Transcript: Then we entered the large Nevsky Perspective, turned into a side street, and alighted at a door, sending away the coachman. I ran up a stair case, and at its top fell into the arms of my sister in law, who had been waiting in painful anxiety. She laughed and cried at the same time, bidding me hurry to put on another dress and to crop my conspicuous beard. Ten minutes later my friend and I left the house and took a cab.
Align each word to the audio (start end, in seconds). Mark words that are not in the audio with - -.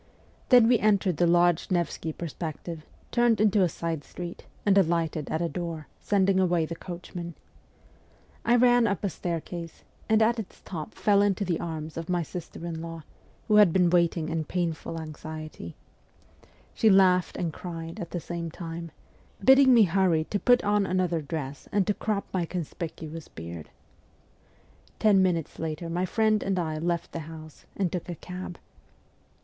Then 0.49 0.67
we 0.67 0.79
entered 0.79 1.17
the 1.17 1.27
large 1.27 1.69
Nevsky 1.69 2.11
Perspective, 2.11 2.87
turned 3.11 3.39
into 3.39 3.61
a 3.61 3.69
side 3.69 4.03
street, 4.03 4.47
and 4.65 4.75
alighted 4.75 5.29
at 5.29 5.43
a 5.43 5.47
door, 5.47 5.85
sending 5.99 6.39
away 6.39 6.65
the 6.65 6.75
coachman. 6.75 7.35
I 8.43 8.55
ran 8.55 8.87
up 8.87 9.03
a 9.03 9.09
stair 9.11 9.39
case, 9.39 9.83
and 10.09 10.23
at 10.23 10.39
its 10.39 10.59
top 10.65 10.95
fell 10.95 11.21
into 11.21 11.45
the 11.45 11.59
arms 11.59 11.97
of 11.97 12.09
my 12.09 12.23
sister 12.23 12.65
in 12.65 12.81
law, 12.81 13.03
who 13.47 13.57
had 13.57 13.71
been 13.71 13.91
waiting 13.91 14.29
in 14.29 14.43
painful 14.45 14.99
anxiety. 14.99 15.75
She 16.73 16.89
laughed 16.89 17.37
and 17.37 17.53
cried 17.53 17.99
at 17.99 18.09
the 18.09 18.19
same 18.19 18.49
time, 18.49 18.89
bidding 19.43 19.71
me 19.71 19.83
hurry 19.83 20.23
to 20.31 20.39
put 20.39 20.63
on 20.63 20.87
another 20.87 21.21
dress 21.21 21.69
and 21.71 21.85
to 21.85 21.93
crop 21.93 22.25
my 22.33 22.45
conspicuous 22.47 23.27
beard. 23.27 23.69
Ten 24.97 25.21
minutes 25.21 25.59
later 25.59 25.91
my 25.91 26.07
friend 26.07 26.41
and 26.41 26.57
I 26.57 26.79
left 26.79 27.11
the 27.11 27.19
house 27.29 27.65
and 27.77 27.91
took 27.91 28.09
a 28.09 28.15
cab. 28.15 28.57